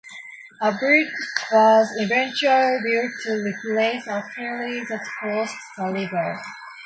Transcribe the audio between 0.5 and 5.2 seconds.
A bridge was eventually built to replace a ferry that